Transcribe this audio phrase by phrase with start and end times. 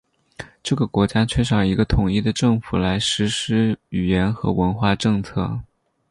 [0.63, 5.59] 这个国家缺少一个统一的政府来实施语言和文化政策。